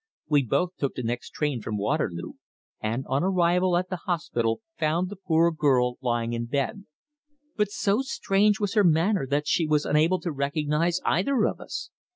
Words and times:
We 0.27 0.41
both 0.43 0.75
took 0.77 0.95
the 0.95 1.03
next 1.03 1.29
train 1.29 1.61
from 1.61 1.77
Waterloo, 1.77 2.33
and 2.81 3.05
on 3.05 3.23
arrival 3.23 3.77
at 3.77 3.89
the 3.91 3.97
hospital 3.97 4.61
found 4.75 5.09
the 5.09 5.15
poor 5.15 5.51
girl 5.51 5.99
lying 6.01 6.33
in 6.33 6.47
bed. 6.47 6.85
But 7.55 7.69
so 7.69 8.01
strange 8.01 8.59
was 8.59 8.73
her 8.73 8.83
manner 8.83 9.27
that 9.27 9.47
she 9.47 9.67
was 9.67 9.85
unable 9.85 10.19
to 10.21 10.31
recognize 10.31 11.01
either 11.05 11.45
of 11.45 11.59
us. 11.61 11.91